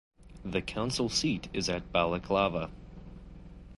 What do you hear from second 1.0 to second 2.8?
seat is at Balaklava.